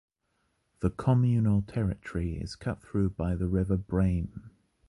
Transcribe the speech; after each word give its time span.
The 0.79 0.89
communal 0.89 1.61
territory 1.61 2.33
is 2.33 2.55
cut 2.55 2.81
through 2.81 3.11
by 3.11 3.35
the 3.35 3.47
river 3.47 3.77
Brame. 3.77 4.49